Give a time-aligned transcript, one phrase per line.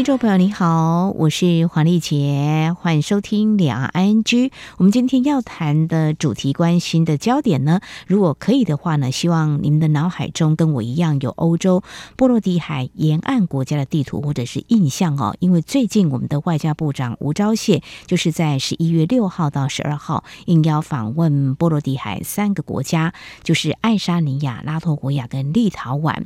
[0.00, 4.50] 听众朋友，你好，我是黄丽杰，欢迎收听两岸 ING。
[4.78, 11.82] 我们今天要谈的主题、关心的焦点呢，如果可以的话呢，希望你们的脑海中跟我一样有欧洲
[12.16, 15.36] 波罗的海沿岸国家的地图或者是印象哦。
[15.38, 26.24] 因为最近我们的外交部长吴钊燮就是在十一月六号到十二号应邀访问波罗的海三个国家，就是爱沙尼亚、拉脱维亚跟立陶宛。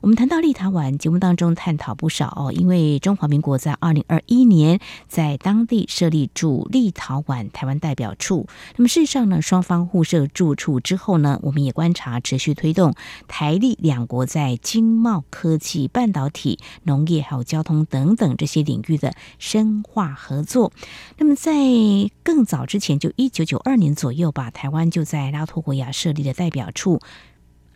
[0.00, 8.46] 我们谈到立陶宛，节目当中探讨不少哦，因为中华民国在二零二一年在当地设立驻立陶宛台湾代表处。
[8.76, 12.94] 那么事实上呢，双方互设驻处之后呢，我们也观察持续推动
[13.28, 20.72] 台立两国在经贸、科技、半导体、农业还有交通等等这些领域的深化合作。
[21.18, 21.52] 那么在
[22.22, 27.00] 更早之前，就一九九二年左右吧，台湾就在拉脱维亚设立了代表处。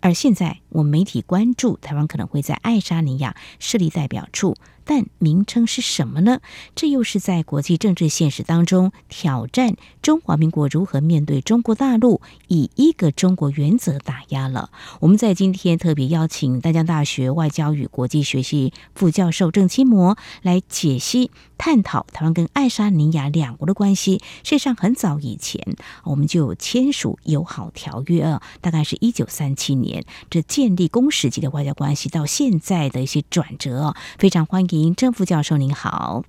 [0.00, 4.56] 而现在，我们媒体关注台湾可能会在爱沙尼亚设立代表处。
[4.82, 6.40] 但名称是什么呢？
[6.74, 14.70] 这又是在国际政治现实当中挑战中华民国如何面对中国大陆以一个中国原则打压了。
[14.98, 21.30] 我们在今天特别邀请淡江大学外交与国际学系副教授郑清模来解析、
[21.60, 24.16] 探讨台湾跟爱沙尼亚两国的关系。
[24.42, 25.62] 事实上，很早以前
[26.04, 34.94] 我们就有签署友好条约啊，大概是一九三七年，这建立公使级的外交关系到现在的一些转折，非常欢迎。
[34.94, 36.24] 郑副教授您好，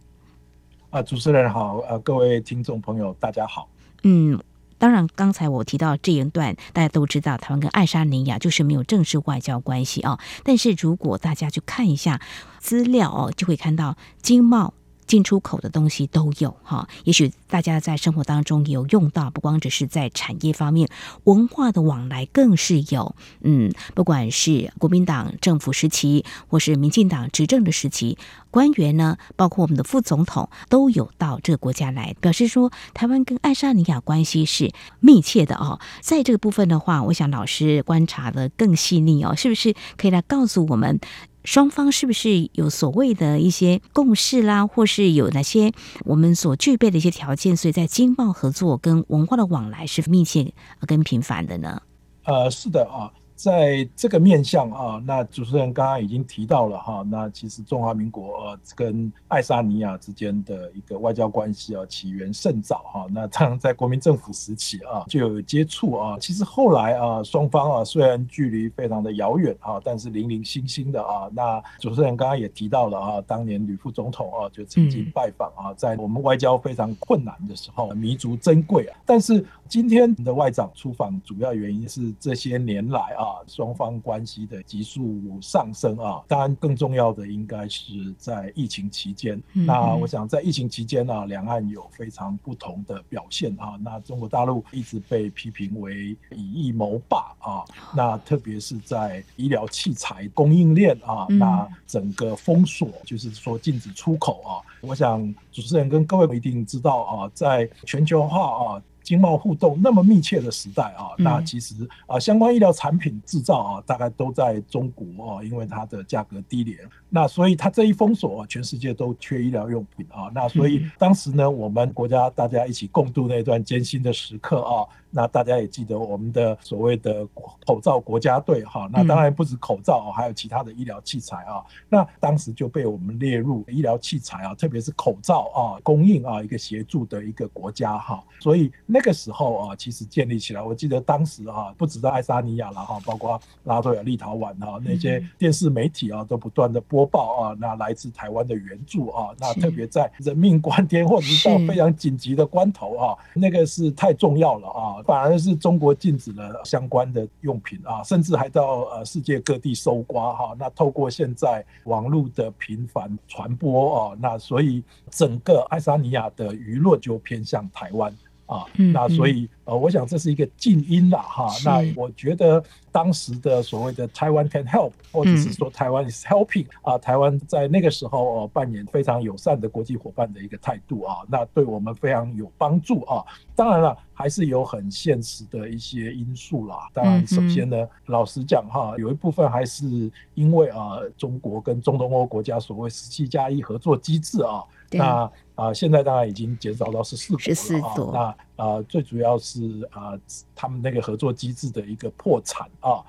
[0.89, 3.69] 啊，主持人好，呃，各位听众朋友大家好。
[4.03, 4.37] 嗯，
[4.77, 10.19] 当然，刚才我提到这一段，大家都知道，台湾跟爱沙尼亚就是没有正式外交关系啊。
[10.43, 12.19] 但是如果大家去看一下
[12.59, 14.73] 资料哦，就会看到经贸。
[15.11, 20.87] 进出口的东西都有哈，也许大家在生活当中也有用到，不光只是在产业方面，
[21.25, 23.13] 文化的往来更是有。
[23.41, 28.17] 嗯，不管是国民党政府时期，或是民进党执政的时期，
[28.51, 35.81] 官员呢，包括我们的副总统，都有到这个国家来，表示说台湾跟爱沙尼亚关系是密切的哦。
[35.99, 41.01] 在这个部分的话，我想老师观察的更细腻哦，是不是可以来告诉我们？
[41.43, 45.71] 双方是不是有所谓的一些共识啦，或是有哪些
[46.05, 50.53] 我们所具备的一些条件，所以在经贸合作跟文化的往来是密切
[50.87, 51.81] 跟频繁的呢？
[52.23, 53.11] 呃，是的啊。
[53.41, 63.07] 在这个面向啊，那主持人刚刚已经提到了哈，那其实中华民国呃跟爱沙尼亚之间的一个外交关系啊，起源甚早哈。
[63.09, 66.17] 那当然在国民政府时期啊就有接触啊。
[66.19, 71.27] 其实后来啊，双方啊虽然距离非常的遥远啊，但是零零星星的啊。
[71.33, 78.99] 那主持人刚刚也提到了啊，当年吕副总统啊就曾经拜访啊，在我们外交非常困难的时候弥足珍贵啊。
[79.03, 83.21] 但是今天的外长出访，主要原因是这些年来啊。
[83.21, 89.41] 啊，双方关系的急速上升啊，当然更重要的应该是在疫情期间。
[89.53, 93.79] 那我想在疫情期间呢，两岸有非常不同的表现啊。
[93.81, 97.63] 那中国大陆一直被批评为以疫谋霸啊，
[97.95, 104.59] 那特别是在医疗器材供应链啊，那整个封锁，就是说禁止出口啊。
[104.81, 108.83] 我想主持人跟各位一定知道啊，在全球化啊。
[109.11, 111.75] 经贸互动那么密切的时代啊，那其实
[112.07, 116.79] 啊，相关医疗产品制造啊，大概都在中国啊，因为它的价格低廉。
[117.09, 120.31] 那所以它这一封锁啊，全世界都缺医疗用品啊。
[120.33, 124.87] 那所以当时呢，我们国家大家一起共度那段艰辛的时刻啊。
[125.13, 127.27] 那大家也记得我们的所谓的
[127.65, 131.61] 口罩国家队哈，那当然不止口罩，还有其他的医疗器材啊。
[131.89, 138.23] 那当时就被我们列入医疗器材啊，特别是口罩啊供应啊一个协助的一个国家哈。
[138.39, 155.03] 所以那个时候啊，其实建立起来，我记得当时啊，不止在爱沙尼亚了哈，包括拉脱维亚、立陶宛啊那些电视媒体啊，都不断的播报啊，那来自台湾的援助啊，那特别在人命关天或者是到非常紧急的关头啊，那个是太重要了啊。
[155.03, 160.55] 反而是中国禁止了相关的用品啊，甚至还到呃世界各地搜刮哈。
[160.57, 168.15] 那透过现在网络的频繁传播啊，那所以整个爱沙尼亚的舆论就偏向台湾
[168.51, 168.65] 啊。
[168.93, 171.47] 那所以呃，我想这是一个静音啦哈。
[171.63, 172.61] 那我觉得
[172.91, 183.23] 当时的所谓的台湾 can help，或者是说台湾 is helping 啊，台湾在那个时候扮演非常友善的国际伙伴的一个态度啊，那对我们非常有帮助啊。
[183.55, 186.89] 当然了，还是有很现实的一些因素啦。
[186.93, 194.63] 当然，首先呢，老实讲哈，有一部分还是因为啊，中国跟中东欧国家所谓十七加一合作机制啊。
[194.91, 197.35] 那啊，现在当然已经减少到十四
[197.79, 198.35] 国了啊。
[198.57, 200.19] 那啊，最主要是啊，
[200.55, 203.03] 他们那个合作机制的一个破产啊，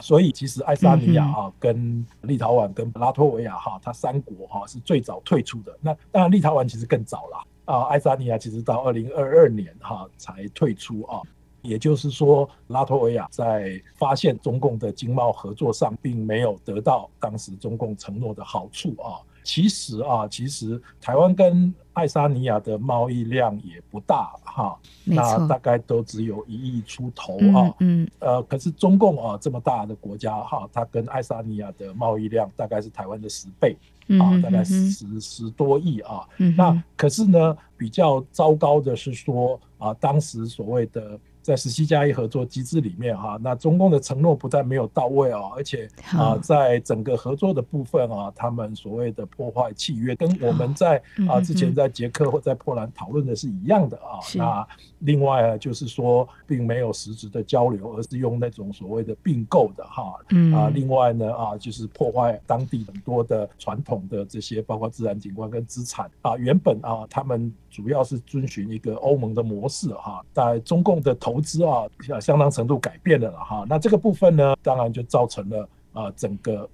[0.00, 5.76] 所以其实爱沙尼亚啊、跟立陶宛、跟拉脱维亚哈，它三国哈是最早退出的。
[5.80, 11.20] 那当然，立陶宛其实更早了啊，爱沙尼亚其实到二零二二年哈才退出啊。
[11.62, 19.22] 也就是说，拉脱维亚在发现中共的经贸合作上，并没有得到当时中共承诺的好处啊。
[19.42, 27.74] 其实啊，其实台湾跟爱沙尼亚的贸易量也不大哈，那大概都只有一亿出头啊。
[27.80, 33.76] 嗯，呃，可是中共啊这么大的国家哈，它跟爱沙尼亚的贸易量大概是台湾的十倍
[34.18, 36.26] 啊，大概十十多亿啊。
[36.56, 41.18] 那可是呢，比较糟糕的是说啊，当时所谓的。
[41.42, 54.22] 在十七加一合作机制里面哈，那中共的承诺不但没有到位啊，而且啊，在整个合作的部分啊，他们所谓的破坏契约，跟我们在啊之前在捷克或在波兰讨论的是一样的啊。
[54.34, 54.66] 那
[55.02, 60.14] 另外啊，就是说并没有实质的交流，而是用那种所谓的并购的哈。
[60.30, 67.52] 嗯啊，另外呢啊，就是破坏当地很多的传统的这些，包括自然景观跟资产啊，原本啊他们。
[67.72, 71.84] 主要是遵循一个欧盟的模式哈，在中共的投资啊，
[72.20, 73.64] 相当程度改变了了哈。
[73.66, 76.68] 那这个部分呢，当然就造成了啊，整个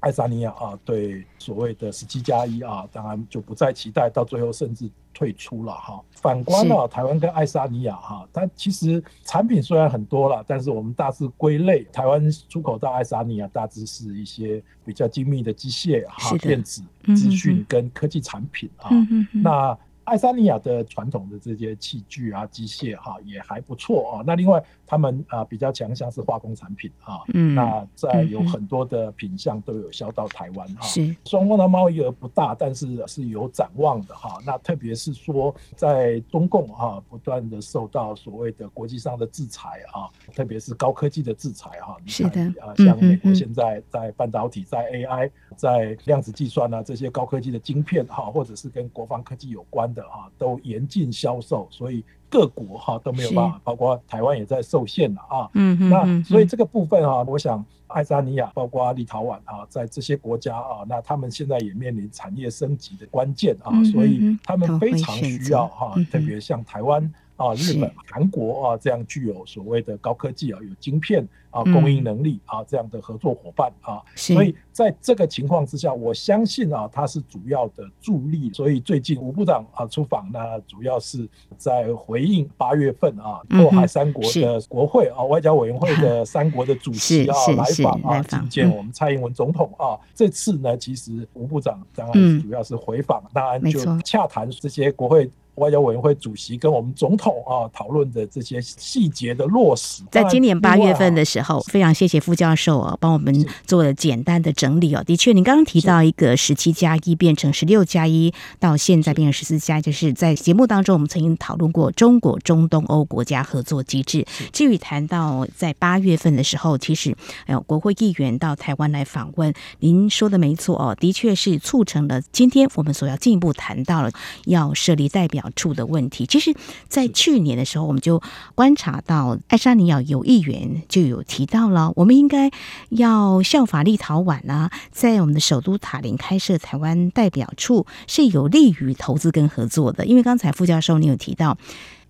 [0.00, 6.00] 爱沙尼亚啊，对所谓的十七加一啊，当然就不再期待，到最后甚至退出了哈。
[6.14, 16.82] 反观啊，台湾跟爱沙尼亚哈，它其实产品虽然很多了，但是我们大致归类，台湾出口到爱沙尼亚大致是一些比较精密的机械哈、电子、
[17.16, 18.90] 资讯跟科技产品啊。
[19.32, 19.76] 那
[20.08, 24.24] 爱沙尼亚的传统的这些器具啊、机械哈也还不错啊。
[24.26, 27.20] 那另外他们啊比较强项是化工产品啊。
[27.34, 27.54] 嗯。
[27.54, 30.86] 那在有很多的品项都有销到台湾哈。
[30.86, 31.14] 是。
[31.26, 34.38] 双方的贸易额不大，但是是有展望的哈。
[34.46, 41.98] 那特别是说在中共哈不断的受到所谓的国际上的制裁啊，特别是高科技的制裁哈。
[42.06, 42.40] 是的。
[42.62, 49.97] 啊，像美国现在在半导体、在 AI、在量子计算啊这些高科技的晶片哈，或者是跟国防科技有关的。
[49.98, 55.50] 的啊，都严禁销售，所以各国哈都没有办法，包括台湾也在受限了啊。
[55.54, 55.90] 嗯嗯。
[55.90, 71.26] 那所以这个部分啊，我想爱沙尼亚，包括立陶宛啊，在这些国家啊，那他们现在也面临产业升级的关键啊，所以他们非常需要哈，特别像台湾啊、日本、韩国啊这样具有所谓的高科技啊，有晶片。
[71.50, 78.52] 啊，供应能力啊，这样的合作伙伴啊，所以在这个情况之下，我相信啊，它是主要的助力。
[78.52, 81.26] 所以最近吴部长啊出访呢，主要是
[81.56, 89.96] 在回应八月份啊，迫海三国的国会啊，外交委员会的三国的主席啊 来访啊，觐见我们蔡英文总统啊。
[90.14, 95.30] 这次呢，其实吴部长当然主要是回访，当然就洽谈这些国会。
[95.58, 105.02] 外交委员会主席跟我们总统啊讨论的这些细节的落实，在今年八月份的时候，非常谢谢副教授啊，帮我们做了简单的整理哦。
[105.04, 114.24] 的确，您刚刚提到一个十七加一变成十六加一，到现在变成十四加，就是在节目当中我们曾经讨论过中国中东欧国家合作机制。
[114.52, 117.16] 至于谈到在八月份的时候，其实
[117.46, 124.10] 哎呦，国会议员到台湾来访问，您说的没错哦，的确是促成了今天我们所要进一步谈到了
[124.46, 126.54] 要设立代表处的问题，其实，
[126.88, 128.22] 在去年的时候，我们就
[128.54, 132.50] 观察到爱沙尼亚有议员就有提到了，我们应该
[132.90, 140.06] 要效法立陶宛啊，在我们的首都塔林开设台湾代表处，是有利于投资跟合作的。
[140.06, 141.56] 因为刚才副教授你有提到，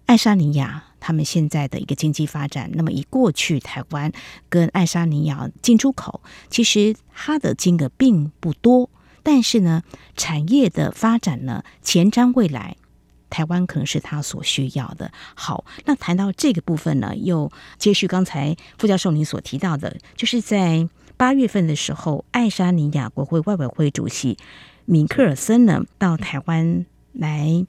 [0.06, 4.10] 爱沙尼亚他们现在的一个经济发展，那么以过去台湾
[4.48, 8.88] 跟爱沙尼亚进出口，其实它的金额并不多，
[9.22, 9.82] 但是呢，
[10.16, 12.76] 产业的发展呢，前瞻未来。
[13.30, 15.10] 台湾可能是他所需要的。
[15.34, 24.36] 好，那谈到这个部分呢，又接续刚才傅教授您所提到的，就是在八月份的时候，爱沙尼亚国会外委会主席
[24.84, 27.66] 米克尔森呢到台湾来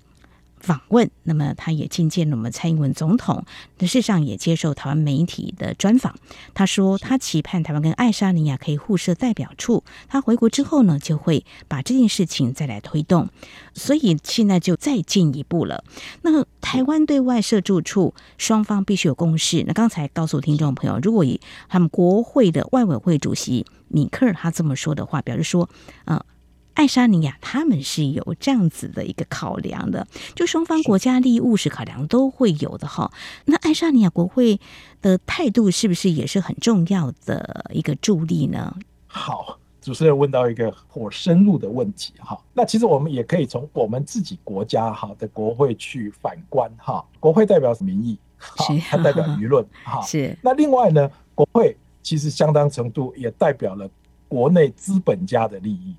[0.60, 3.46] 访问，那么他也觐见了我们蔡英文总统，
[3.80, 6.16] 事实上也接受台湾媒体的专访。
[6.54, 9.84] 他说，他期盼台湾跟爱沙尼亚可以互设代表处。
[10.08, 13.30] 他回国之后呢，就会把这件事情再来推动。
[13.74, 15.84] 所以现在就再进一步了。
[16.22, 19.64] 那台湾对外设驻处，双方必须有共识。
[19.66, 25.70] 那刚才告诉听众朋友，如果以他们国会的外委会主席米克尔他这么说的话，表示说，
[26.06, 26.24] 呃。
[26.80, 33.12] 爱沙尼亚他们是有这样子的一个考量的，就双方国家利益务实考量都会有的哈。
[33.44, 34.58] 那爱沙尼亚国会
[35.02, 38.74] 的态度是不是也是很重要的一个助力呢？
[39.08, 42.42] 好，主持人问到一个颇深入的问题哈。
[42.54, 47.04] 那其实我们也可以从我们自己国家哈的国会去反观哈。
[47.20, 50.00] 国会代表民意，是它代表舆论哈。
[50.08, 50.34] 是。
[50.42, 53.86] 那另外呢，国会其实相当程度也代表了
[54.30, 55.94] 国内资本家的利益。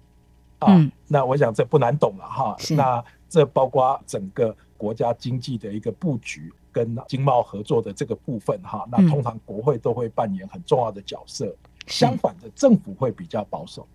[0.60, 2.56] 啊、嗯，那我想这不难懂了哈。
[2.76, 8.86] 那这包括整个国家经济的一个布局跟经贸合作的这个部分哈。
[8.90, 11.54] 那通常国会都会扮演很重要的角色。
[11.86, 13.86] 相反的，政府会比较保守。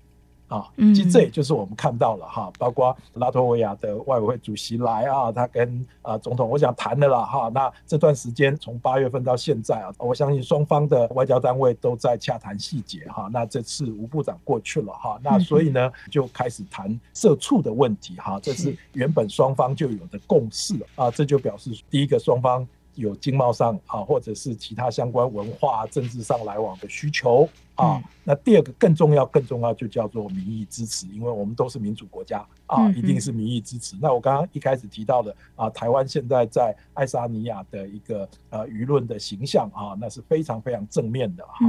[0.48, 7.50] 啊，其实这也就是我们看到了哈，包括拉脱维亚的外委会主席来啊，他跟啊总统我想谈了啦哈。
[7.54, 13.28] 那这段时间从八月份到现在啊，我相信双方的外交单位都在洽谈细节哈。
[13.34, 22.68] 那这次吴部长过去了哈，那所以呢就开始谈社畜的问题哈，这是原本双方就有的共识啊，这就表示第一个双方。
[22.96, 28.02] 有经贸上啊，或者是其他相关文化、政治上来往的需求啊。
[28.24, 33.96] 那第二个更重要、更重要就叫做民意支持，因为我们都是民主国家啊，一定是民意支持。
[34.02, 41.60] 那我刚刚一开始提到的啊，台湾现在在爱沙尼亚的一个呃舆论的形象啊，那是非常非常正面的哈。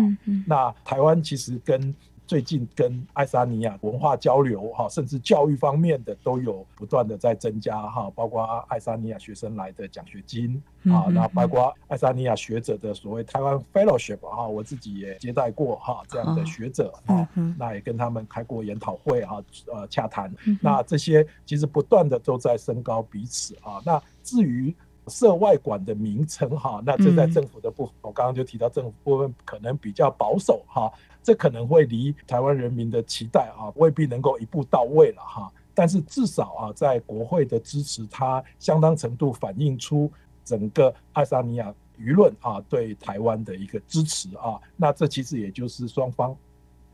[0.46, 1.94] 那台湾其实跟
[2.26, 19.42] 最近跟爱沙尼亚文化交流哈，甚至教育方面的都有不断的在增加哈，包括爱沙尼亚学生来的奖学金啊，那包括爱沙尼亚学者的所谓台湾 fellowship 哈，我自己也接待过哈这样的学者啊，那也跟他们开过研讨会哈，
[19.72, 23.80] 呃洽谈，那这些其实不断的都在升高彼此啊。
[23.84, 24.74] 那至于
[25.08, 30.92] 涉外馆的名称哈，那这在政府的部分，我刚刚就提到政府部分可能比较保守哈。
[31.22, 35.52] 这可能会离台湾人民的期待啊，未必能够一步到位了哈。
[35.74, 40.10] 但是至少啊，在国会的支持，它相当程度反映出
[40.44, 44.60] 整个爱沙尼亚舆论啊对台湾的一个支持啊。
[44.76, 46.36] 那这其实也就是双方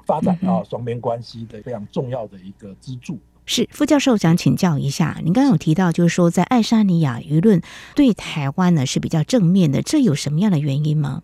[0.07, 3.19] 发展啊双边关系的非常重要的一个支柱。
[3.45, 7.61] 是副教授想请教一下，您刚刚有提到，就是说在爱沙尼亚舆论
[7.95, 11.23] 对台湾呢是比较正面的，这有什么样的原因吗？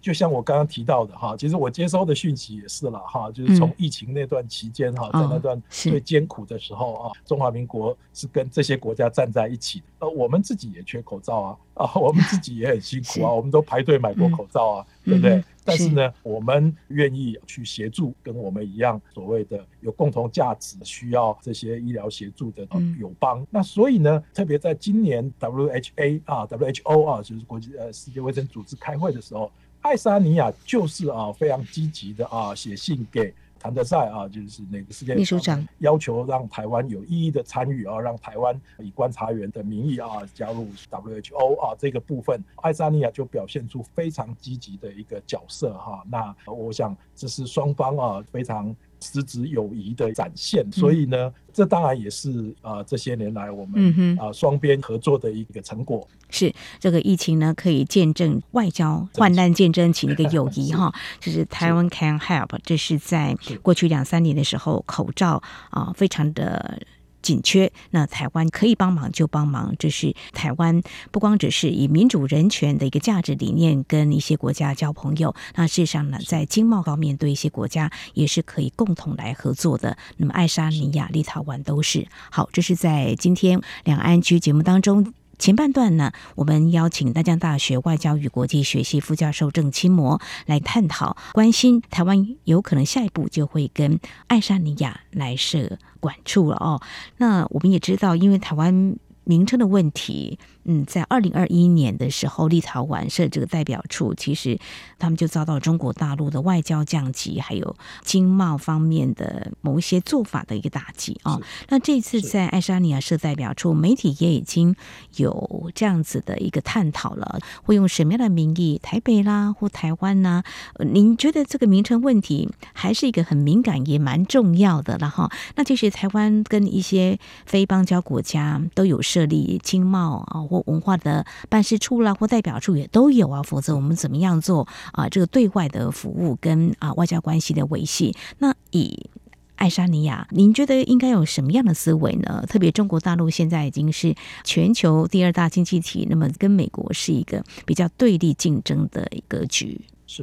[0.00, 9.84] 就像我刚刚提到的哈，其实我接收的讯息也是了哈，就是从疫情那段期间哈，在那段最艰苦的时候啊，中华民国是跟这些国家站在一起的。
[10.00, 15.42] 呃，我们自己也缺口罩啊，啊，我们自己也很辛苦啊， 我们都排队买过口罩啊，对不对？
[15.64, 22.66] 但是呢，我们愿意去协助跟我们一样所谓的有共同价值、需要这些医疗协助的
[22.98, 23.46] 友邦。
[23.50, 29.50] 那所以呢，特别在今年 WHA 啊，WHO 啊，就是国际呃世界卫生组织开会的时候。
[29.80, 46.04] 爱沙尼亚就是啊，非常积极的啊，写信给谭德塞啊，就是那个世界秘书长，要求让台湾有意义的参与啊，让台湾以观察员的名义啊加入 WHO 啊这个部分，爱沙尼亚就表现出非常积极的一个角色哈。
[46.08, 48.74] 那我想这是双方啊非常。
[49.00, 56.06] 实质友谊的展现，所以呢，这当然也是啊，这些年来我们啊双边合作的一个成果。
[56.30, 60.92] 是这个疫情呢，可以见证外交患难见真情的一个友 谊哈。
[61.20, 66.80] 就是台湾 can help，这是在过去两三年的时候，口罩啊非常的。
[67.22, 69.74] 紧缺，那台湾可以帮忙就帮忙。
[69.78, 79.96] 这是台湾不光只是以民主人权的一个价值理念跟一些国家交朋友，那事实上呢，在经贸方面对一些国家也是可以共同来合作的。
[80.16, 82.48] 那么爱沙尼亚、立陶宛都是好。
[82.52, 85.12] 这是在今天两岸 ING 节目当中。
[85.38, 96.82] 前半段呢，我们邀请大江大学外交与国际学系副教授郑清模来探讨，关心台湾有可能下一步就会跟爱沙尼亚来设管处了哦。
[97.18, 100.38] 那我们也知道，因为台湾名称的问题。
[100.70, 104.58] 嗯，在二零二一年的时候，立陶宛设这个代表处，其实
[104.98, 111.38] 他们就遭到中国大陆的外交降级，还有经贸方面的某一些做法的一个打击啊。
[111.68, 114.74] 那这次在爱沙尼亚设代表处，媒体也已经
[115.16, 120.42] 有这样子的一个探讨了，会用什么样的名义，台北啦或台湾呐？
[120.78, 125.30] 您觉得这个名称问题还是一个很敏感也蛮重要的了哈？
[125.56, 138.14] 那其实台湾跟一些非邦交国家都有设设立经贸啊或文化的办事处啦或代表处也都有啊，否则我们怎么样做啊这个对外的服务跟啊外交关系的维系？
[138.38, 139.08] 那以
[139.56, 142.44] 爱沙尼亚，您觉得应该有什么样的思维呢？
[142.46, 149.80] 特别中国大陆现在已经是全球第二大经济体，那么跟美国是一个比较对立竞争的格局。
[150.06, 150.22] 是，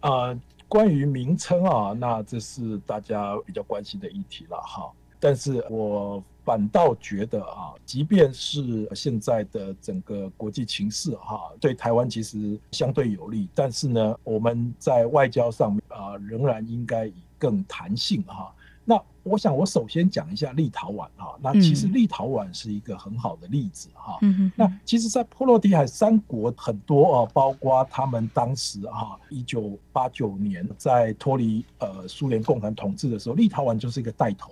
[0.00, 4.90] 啊、呃，关于名称啊，那这是大家比较关心的议题了哈。
[5.20, 18.52] 但是我反倒觉得啊，即便是现在的整个国际情势哈，对台湾其实相对有利，但是呢，我们在外交上面啊，仍然应该以更弹性哈。
[18.84, 21.36] 那我想，我首先讲一下立陶宛哈。
[21.40, 24.18] 那其实立陶宛是一个很好的例子哈。
[24.22, 24.50] 嗯。
[24.56, 34.50] 那其实，在波罗的海三国很多啊，包括他们当时哈，一九八九年在脱离呃苏联共产统治的时候，立陶宛就是一个带头。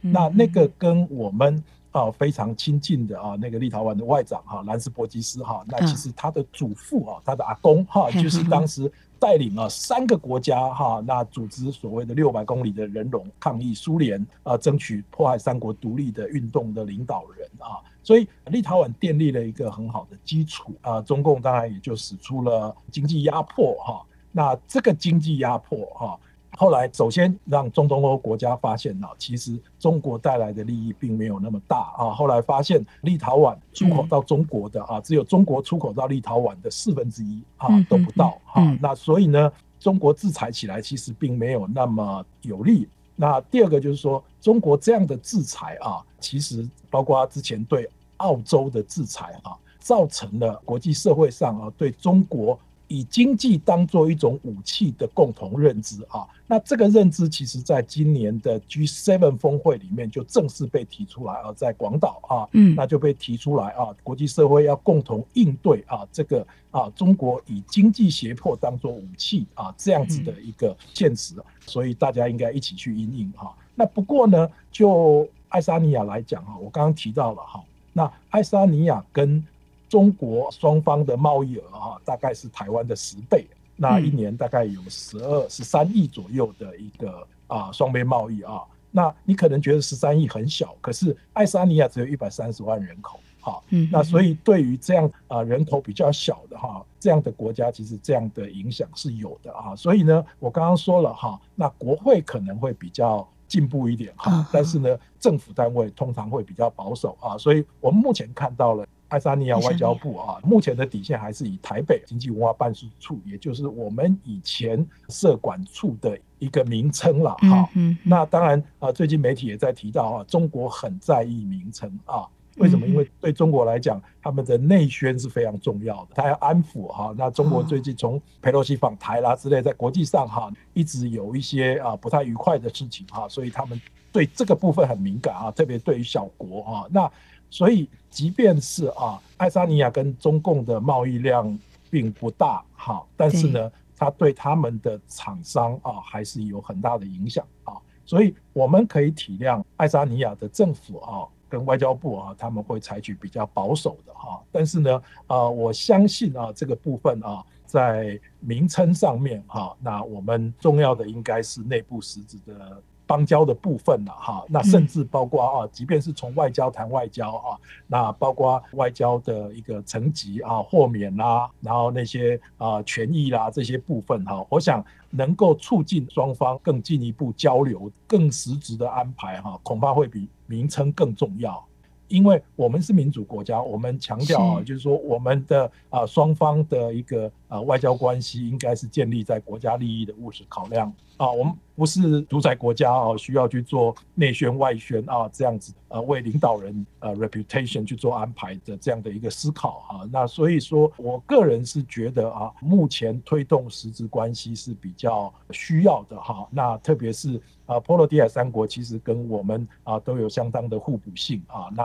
[0.00, 8.90] 那那个跟我们啊非常亲近的啊那个立陶宛的外长哈兰斯伯基斯哈，那其实他的祖父啊，他的阿公哈， 就是当时。
[9.22, 21.02] 带领啊三个国家哈，那组织所谓的六百公里的人龙抗议苏联啊，争取迫害三国独立的运动的领导人啊，所以立陶宛奠立了一个很好的基础啊。
[21.02, 24.02] 中共当然也就使出了经济压迫哈，
[24.32, 26.18] 那这个经济压迫哈。
[26.56, 32.10] 后来，首先让中东欧国家发现了，其实中国带来的利益并没有那么大啊。
[32.10, 38.62] 后来发现，立陶宛出口到中国的啊，只有中国出口到立陶宛的四分之一啊都不到哈。
[38.80, 42.88] 那所以呢，中国制裁起来其实并没有那么有利。
[43.16, 47.88] 那第二个就是说，中国这样的制裁啊，其实包括之前对
[48.18, 52.58] 澳洲的制裁啊，造成了国际社会上啊对中国。
[52.92, 73.54] 以经济当做一种武器的共同认知啊，那这个认知其实在今年的 G7 峰会里面就正式被提出来啊，在广岛啊，嗯，那就被提出来啊，国际社会要共同应对啊，这个啊，中国以经济胁迫当做武器啊，这样子的一个现实，所以大家应该一起去应应哈。
[73.76, 79.46] 那不过呢，就爱沙尼亚来讲哈，我刚刚提到了哈，那爱沙尼亚跟
[79.90, 83.44] 中国双方的贸易额哈，大概是台湾的十倍，
[83.74, 88.62] 那一年大概有十二、十三亿左右的一个啊双边贸易啊。
[88.92, 99.74] 那你可能觉得十三亿很小，可是爱沙尼亚只有一百三十万人口，哈，那所以对于这样啊人口比较小的哈这样的国家，其实这样的影响是有的啊。
[99.74, 107.36] 所以呢，我刚刚说了哈，那国会可能会比较进步一点哈，但是呢，政府单位通常会比较保守啊。
[107.36, 108.86] 所以我们目前看到了。
[109.10, 117.68] 爱沙尼亚外交部啊，目前的底线还是以台北经济文化办事处，也就是我们以前社管处的一个名称了哈。
[118.04, 122.24] 那当然啊，最近媒体也在提到啊，中国很在意名称啊。
[122.56, 122.86] 为什么？
[122.86, 127.12] 因为对中国来讲，他们的内宣是非常重要的，他要安抚哈。
[127.18, 133.80] 那中国最近从佩洛西访台啦之类，在国际上哈一直有一些啊不太愉快的事情哈，所以他们
[134.12, 137.10] 对这个部分很敏感啊，特别对于小国啊那。
[137.52, 147.74] 所以，即便是啊，爱沙尼亚跟中共的贸易量并不大，哈，但是呢，它对他们的厂商啊，还是有很大的影响啊。
[148.04, 154.42] 所以，我们可以体谅爱沙尼亚的政府啊，跟外交部啊，他们会采取比较保守的哈。
[154.50, 162.82] 但是呢，啊，我相信啊，这个部分啊，在名称上面哈，那我们重要的应该是内部实质的。
[163.10, 181.60] 邦交的部分了哈，那甚至包括啊，即便是从外交谈外交啊，那包括外交的一个层级啊、豁免啦，然后那些啊权益啦这些部分哈，我想能够促进双方更进一步交流、更实质的安排哈，恐怕会比名称更重要。
[182.06, 207.38] 因为我们是民主国家，我们强调啊，就是说我们的啊双方的一个啊外交关系应该是建立在国家利益的务实考量啊，我们不是独裁国家啊，需要去做内宣外宣啊这样子啊为领导人呃 reputation 去做安排的这样的一个思考啊，那所以说我个人是觉得啊，目前推动实质关系是比较需要的哈，那特别是。
[207.66, 211.84] 啊，波罗的海三国其实跟我们啊都有相当的互补性啊，那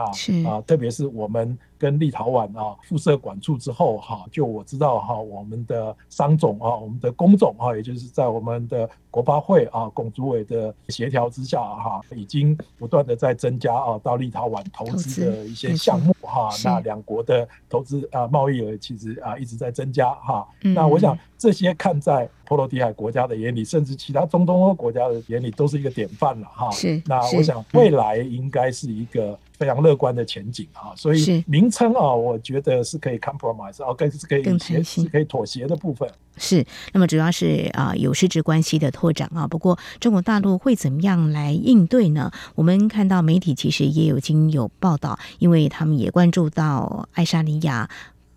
[0.50, 1.56] 啊特别是我们。
[1.78, 16.50] 跟立陶宛啊附设管处之后哈，就我知道哈，我们的商总啊，我们的工总啊，也就是在我们的国发会啊，龚主委的协调之下哈，已经不断的在增加啊，到立陶宛投资的一些项目哈。
[16.64, 20.46] 那两国的投资啊贸易额其实啊一直在增加哈。
[20.60, 26.70] 那我想这些看在波罗的海国家的眼里，甚至其他中东欧国家的眼里，都是一个典范了哈。
[26.70, 30.92] 是，那我想未来应该是一个非常乐观的前景啊。
[30.96, 36.08] 所以名称啊，我觉得是可以 compromise 啊，更是可以协是可以妥协的部分。
[36.36, 39.46] 是，那么主要是啊有实质关系的拓展啊。
[39.46, 42.30] 不过中国大陆会怎么样来应对呢？
[42.54, 47.88] 我们看到媒体其实也有经有报道，因为他们也关注到爱沙尼亚。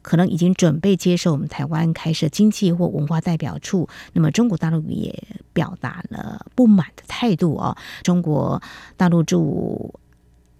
[0.01, 5.13] 可能已经准备接受我们台湾开设经济或文化代表处，那么中国大陆也
[5.51, 7.75] 表达了不满的态度哦。
[8.01, 8.59] 中国
[8.95, 9.93] 大陆驻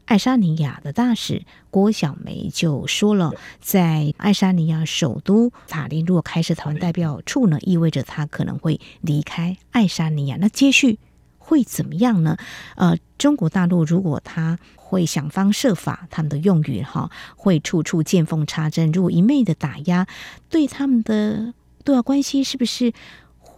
[0.09, 10.35] 爱沙尼亚的大使郭小梅就说了，在爱沙尼亚首都塔林如果开设台湾代表处呢，意味着他可能会离开爱沙尼亚。
[10.41, 10.97] 那接续
[11.37, 12.37] 会怎么样呢？
[12.75, 14.57] 呃，中国大陆如果他。
[14.75, 18.91] 会想方设法，他们的用语哈，会处处见缝插针。
[18.91, 20.07] 如果一昧的打压，
[20.49, 22.91] 对他们的对外关系是不是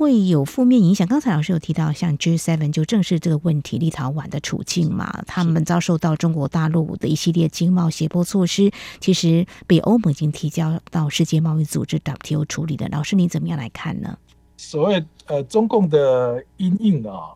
[0.01, 1.05] 会有负面影响？
[1.07, 12.89] 刚才老师有提到，像 G7 就正是这个问题，立陶宛的处境嘛，他们遭受到中国大陆的一系列经贸胁迫措施，其实被欧盟已经提交到世界贸易组织 WTO 处理的。
[12.89, 14.17] 老师，你怎么样来看呢？
[14.57, 17.29] 所谓呃，中共的阴影啊。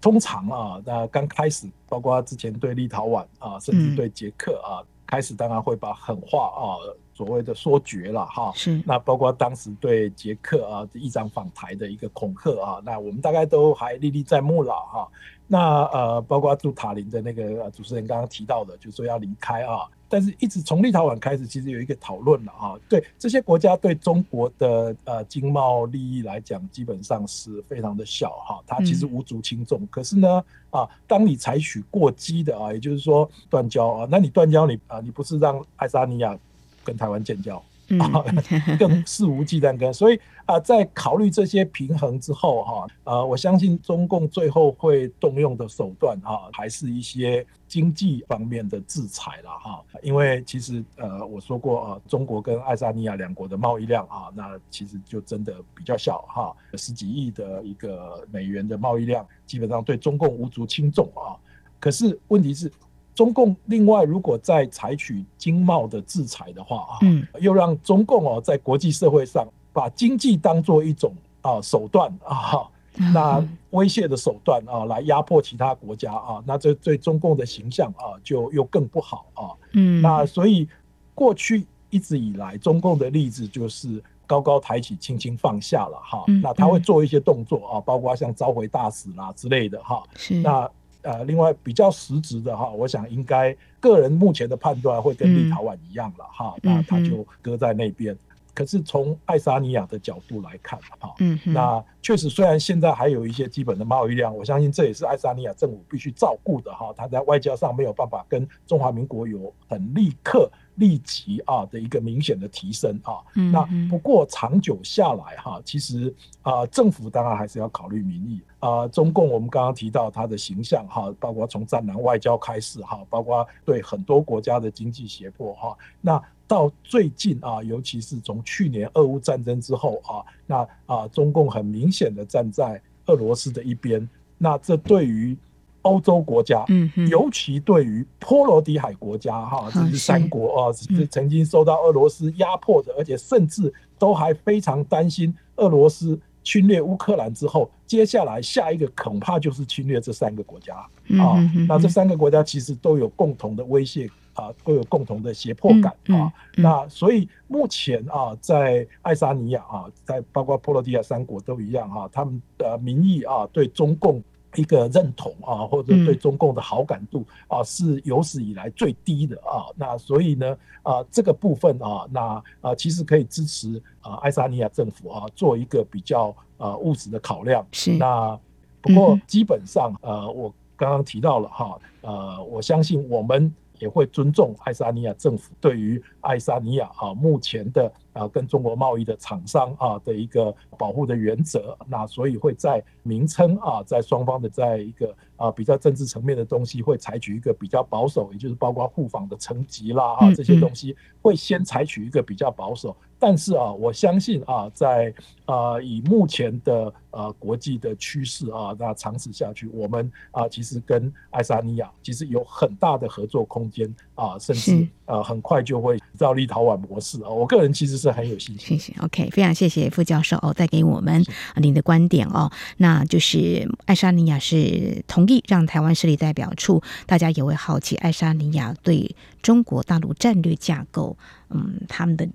[0.00, 6.78] 通常啊，那刚开始，包括之前对立陶宛啊，甚至对捷克啊，嗯、开始当然会把狠话啊，
[7.14, 8.52] 所谓的说绝了哈。
[8.54, 8.82] 是。
[8.86, 15.08] 那包括当时对捷克啊，议长访台的一个恐吓啊，那我们大概都还历历在目了哈。
[15.46, 19.86] 那呃，包括驻塔林的那个主持人刚刚提到的，就是说要离开啊。
[20.08, 22.76] 但是，一直从立陶宛开始，其实有一个讨论了啊。
[22.86, 28.62] 对这些国家对中国的呃经贸利益来讲，基本上是非常的小哈。
[28.66, 29.86] 它其实无足轻重。
[29.90, 36.38] 可是呢，啊，当你采取过激的啊，也就是说断交啊，那你断交你啊，你不是让爱沙尼亚
[36.84, 37.62] 跟台湾建交？
[37.98, 38.24] 啊，
[38.78, 61.36] 更肆无忌惮跟，所以啊，在考虑这些平衡之后，哈，呃，我相信中共最后会动用的手段，哈，还是一些经济方面的制裁了，哈，因为其实呃，我说过啊，中国跟爱沙尼亚两国的贸易量啊，那其实就真的比较小，哈，十几亿的一个美元的贸易量，基本上对中共无足轻重啊。
[61.78, 62.72] 可是问题是。
[63.14, 72.66] 中共另外，如果再采取经贸的制裁的话啊，嗯，又让中共哦在国际社会上把经济当做一种啊手段啊，
[73.12, 79.52] 那威胁的手段啊，来压迫其他国家啊，那这对中共的形象啊就又更不好啊。
[79.72, 80.66] 嗯，那所以
[81.14, 86.24] 过去一直以来，中共的例子就是高高抬起，轻轻放下了哈。
[86.42, 90.02] 那他会做一些动作啊，包括像召回大使啦之类的哈。
[90.16, 90.70] 是那。
[91.02, 98.16] 呃，另外比较实质的哈，我想应该个人目前的判断会跟立陶宛一样了哈，嗯、那他就搁在那边。
[98.52, 110.50] 嗯、可是从爱沙尼亚的角度来看哈，嗯哼，那确实虽然现在还有一些基本的贸易量，我相信这也是爱沙尼亚政府必须照顾的哈，他在外交上没有办法跟中华民国有很立刻。
[110.76, 113.20] 立即啊的一个明显的提升啊，
[113.52, 118.88] 那不过长久下来哈，其实啊政府当然还是要考虑民意啊。
[118.88, 126.20] 中共我们刚刚提到它的形象哈，包括从战狼外交开始哈，包括对很多国家的经济胁迫哈，那
[126.52, 135.36] 到最近啊，尤其是从去年俄乌战争之后啊，那啊中共很明显的站在俄罗斯的一边，那这对于。
[135.84, 150.76] 欧洲国家，嗯，尤其对于波罗的海国家，哈，这是三国啊，是曾经受到俄罗斯压迫的，而且甚至都还非常担心俄罗斯侵略乌克兰之后，接下来下一个恐怕就是侵略这三个国家
[151.20, 151.34] 啊。
[151.66, 156.32] 那这三个国家其实都有共同的威胁啊，都有共同的胁迫感啊。
[156.56, 164.22] 那所以目前啊，在爱沙尼亚啊，在包括波罗的海三国都一样哈，他们的民意啊，对中共。
[164.56, 169.64] 一个认同啊，或者对中共的好感度啊，是有史以来最低的啊。
[169.76, 177.66] 那所以呢，啊，这个部分啊，那啊，其实可以支持啊，爱沙尼亚政府啊，做一个比较啊务实的考量。
[177.72, 177.94] 是。
[177.94, 178.38] 那
[178.82, 183.50] 不过基本上呃，我刚刚提到了哈，呃，我相信我们。
[183.82, 195.12] 也会尊重爱沙尼亚政府对于爱沙尼亚啊目前的啊跟中国贸易的厂商啊的一个保护的原则，那所以会在名称啊在双方的在一个
[195.42, 202.96] 啊比较政治层面的东西，会采取一个比较保守，也就是包括互访的层级啦啊这些东西，会先采取一个比较保守。
[203.18, 217.28] 但是啊，我相信啊，在啊以目前的呃国际的趋势啊，那长此下去，我们啊其实跟爱沙尼亚其实有很大的合作空间啊，甚至呃很快就会照立陶宛模式啊。
[217.28, 218.76] 我个人其实是很有信心。
[218.76, 221.24] 谢谢，OK，非常谢谢副教授哦，带给我们
[221.60, 222.50] 您的观点哦。
[222.78, 231.16] 那就是爱沙尼亚是同让台湾设立代表处，大家也会好奇爱沙尼亚对中国大陆战略架构，
[231.50, 232.28] 嗯，他们的。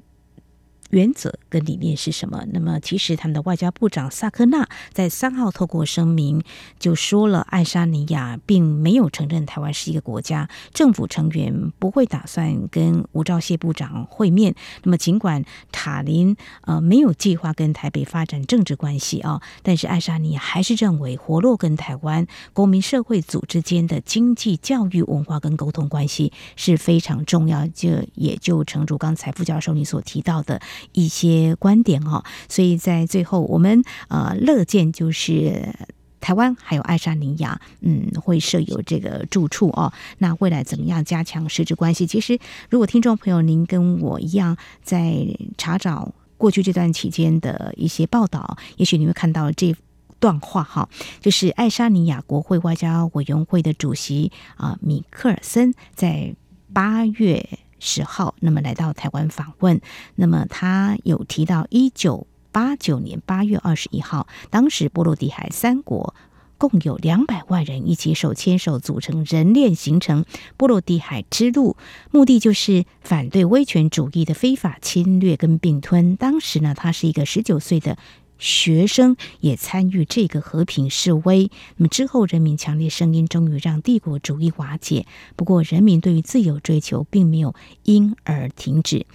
[0.89, 2.45] 原则跟理念是什么？
[2.53, 6.41] 那么，其实他们的外交部长萨科纳在三号透过声明
[6.79, 14.55] 就说了，爱沙尼亚并没有承认台湾是一个国家，政府成员不会打算跟吴钊燮部长会面。
[14.83, 27.67] 那么，尽管塔林呃没有计划跟台北发展政治关系啊，但是爱沙尼亚还是认为活络跟台湾公民社会组织间的经济、教育、文化跟沟通关系是非常重要。
[27.67, 30.61] 这也就诚如刚才副教授你所提到的。
[30.93, 35.73] 一些观点哦，所以在最后，我们呃乐见就是
[36.19, 39.93] 台湾还有爱沙尼亚，嗯，会设有这个住处哦。
[40.17, 42.07] 那未来怎么样加强实质关系？
[42.07, 45.25] 其实，如果听众朋友您跟我一样在
[45.57, 49.75] 查找过去这段期间的一些报道，也许你会看到这
[50.19, 50.89] 段话哈，
[51.21, 56.35] 就是爱沙尼亚国会外交委员会的主席啊米克尔森在
[56.73, 57.47] 八月。
[57.79, 59.79] 十号，那么来到台湾访问，
[60.15, 66.15] 那么他有提到一九八九年八月二十一号，当时波罗的海三国
[66.57, 70.25] 共有两百万人一起手牵手组成人链，形成
[70.57, 71.77] 波罗的海之路，
[72.11, 76.15] 目的就是反对威权主义的非法侵略跟并吞。
[76.15, 77.97] 当时呢，他是一个十九岁的。
[78.39, 81.49] 学生也参与这个和平示威。
[81.77, 85.05] 那么之后，人民强烈声音终于让帝国主义瓦解。
[85.35, 89.05] 不过，人民对于自由追求并没有因而停止。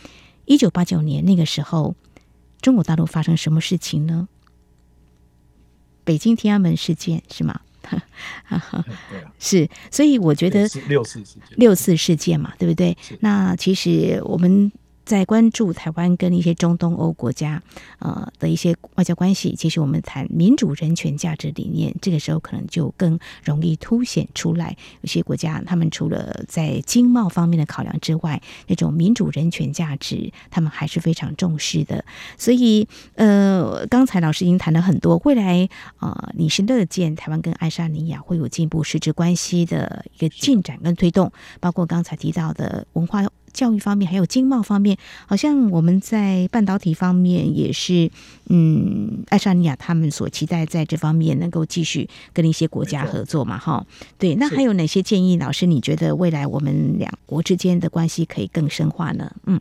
[0.44, 1.94] 一九八九年那个时候，
[2.60, 4.28] 中国大陆发生什么事情呢？
[6.04, 7.60] 北京天安门事件是吗？
[9.38, 12.96] 是，所以我觉得六四事件，六四事件嘛，对不对？
[13.20, 14.72] 那其实我们。
[15.04, 17.62] 在关注台湾跟一些中东欧国家，
[17.98, 24.76] 呃的一些外交关系，其实我们谈民主、人权、价值理念，这个时候可能就更容易凸显出来。
[25.00, 32.04] 有些国家，他们除了在经贸方面的考量之外，那种民主、人权、价值，他们还是非常重视的。
[32.38, 43.24] 所以，呃，刚才老师已经谈了很多，未来啊、呃，你是乐见台湾跟爱沙尼亚会有进一步实质关系的一个进展跟推动，包括刚才提到的文化。
[43.52, 48.10] 教育方面，还有经贸方面，好像我们在半导体方面也是，
[48.48, 53.86] 嗯，爱沙尼亚他们所期待在这方面能够继续跟一些国家合作嘛，哈，
[54.18, 54.34] 对。
[54.36, 55.36] 那还有哪些建议？
[55.36, 59.30] 老师，你觉得未来我们两国之间的关系可以更深化呢？
[59.46, 59.60] 嗯，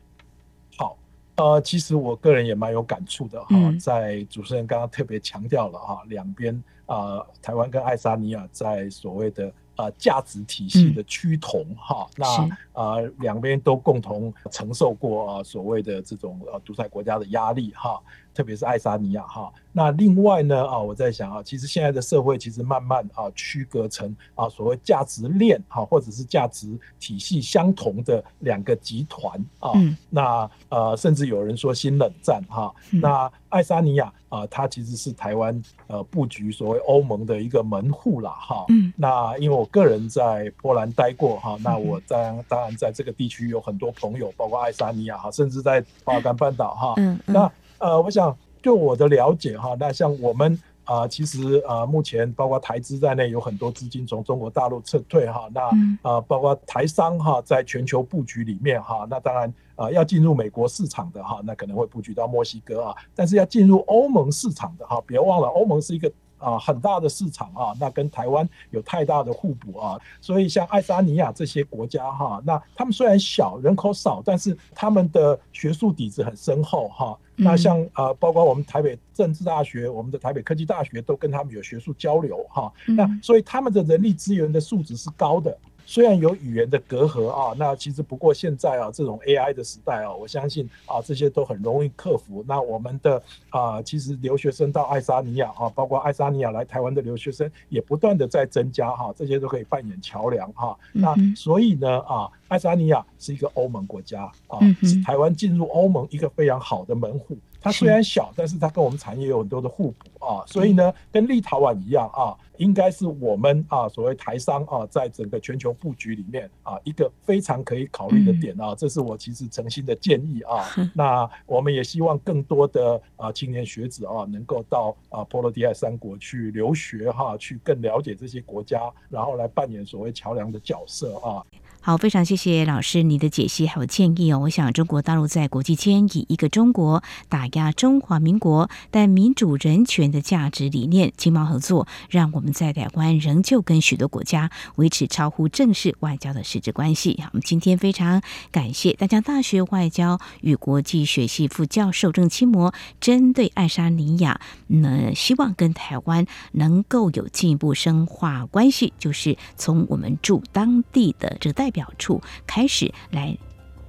[0.78, 0.98] 好，
[1.36, 9.52] 呃，其实我个人也蛮有感触的哈，嗯、在主持人刚刚特别强调了哈，两边啊、呃，台湾跟爱沙尼亚在所谓的。
[9.82, 18.00] 呃，价值体系的趋同哈，嗯、那呃两边都共同承受过啊、呃、所谓的这种呃独裁国家的压力哈。
[18.34, 29.72] 特别是爱沙尼亚哈，那另外呢啊，我在想啊，其实现在的社会其实慢慢啊区隔成啊所谓价值链哈，或者是价值体系相同的两个集团啊，
[30.10, 38.66] 那呃甚至有人说新冷战哈，那爱沙尼亚啊，它其实是台湾呃布局所谓欧盟的一个门户了哈，
[38.96, 47.52] 那因为我个人在波兰待过哈，那我在当然在这个地区有很多朋友，包括爱沙尼亚哈，甚至在巴尔干半岛哈，那。
[47.82, 55.50] 呃，我想就我的了解哈，那像我们啊、呃，其实啊、呃，目前包括台资在内，有很多资金从中国大陆撤退哈。
[55.52, 55.72] 那啊、
[56.04, 62.96] 呃，包括台商哈，在全球布局里面哈，那当然啊、呃，要进入美国市场的哈，那可能会布局到墨西哥啊。
[63.16, 70.00] 但是要进入欧盟市场的哈，别忘了欧盟是一个啊很大的市场啊，那跟台湾有太大的互补啊。
[70.20, 77.18] 所以像爱沙尼亚这些国家哈，那他们虽然小，人口少，但是他们的学术底子很深厚哈。
[77.44, 82.72] 那像呃，包括我们台北政治大学、我们的台北科技大学都跟他们有学术交流哈。
[82.86, 85.58] 那所以他们的人力资源的素质是高的。
[85.86, 92.44] 虽然有语言的隔阂啊，那其实不过现在啊，这种 AI 的时代啊，我相信啊，这些都很容易克服。
[92.48, 100.78] 那我们的啊，其实留学生到爱沙尼亚啊，包括爱沙尼亚来台湾的留学生也不断的在增加哈，这些都可以扮演桥梁哈。
[100.92, 107.38] 那所以呢啊，爱沙尼亚是一个欧盟国家啊，是台湾进入欧盟一个非常好的门户。
[107.62, 110.06] 它虽然小，但是它跟我们产业有很多的互补。
[110.22, 120.64] 啊，所以呢，跟立陶宛一样啊，应该是我们啊所谓台商啊，在整个全球布局里面啊，一个非常可以考虑的点啊，这是我其实诚心的建议啊。
[120.94, 131.44] 那我们也希望更多的啊青年学子啊，能够到啊波罗的海三国去留学哈，去更了解这些国家，然后来扮演所谓桥梁的角色啊。
[131.84, 134.38] 好，非常谢谢老师你的解析还有建议哦。
[134.38, 147.18] 我想中国大陆在国际间以一个中国打压中华民国，但民主人权的价值理念经贸合作，让我们在台湾仍旧跟许多国家维持超乎正式外交的实质关系。
[147.24, 163.38] 好我们今天非常感谢淡江大学外交与国际学系副教授郑清模，针对爱沙尼亚，呢希望跟台湾能够有进一步深化关系，就是从我们驻当地的这个代表处开始来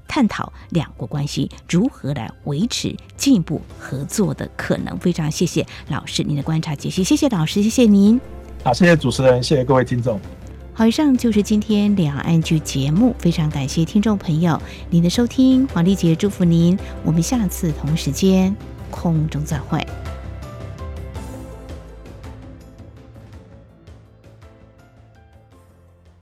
[0.08, 4.98] 探讨两国关系如何来维持进一步合作的可能。
[4.98, 8.20] 非常谢谢老师您的观察解析，谢谢老师，谢谢您。
[8.64, 10.20] 好，谢谢主持人，谢谢各位听众。
[10.74, 18.54] 好，以上就是今天两岸 ING 节目，非常感谢听众朋友您的收听，黄丽杰祝福您，我们下次同时间
[18.90, 19.86] 空中再会。